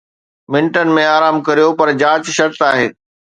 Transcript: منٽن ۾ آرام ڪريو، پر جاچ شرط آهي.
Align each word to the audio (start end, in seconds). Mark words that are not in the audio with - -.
منٽن 0.51 0.87
۾ 0.95 1.03
آرام 1.17 1.35
ڪريو، 1.47 1.69
پر 1.79 1.87
جاچ 2.01 2.23
شرط 2.39 2.61
آهي. 2.71 2.87